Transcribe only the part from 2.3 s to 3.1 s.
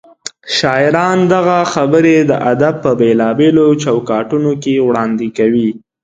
ادب په